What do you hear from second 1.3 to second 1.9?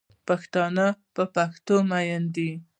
پښتو